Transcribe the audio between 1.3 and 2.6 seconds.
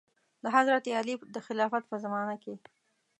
د خلافت په زمانه کې.